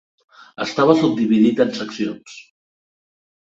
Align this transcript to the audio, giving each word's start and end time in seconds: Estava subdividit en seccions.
Estava 0.65 0.95
subdividit 1.03 1.63
en 1.67 1.77
seccions. 1.83 2.41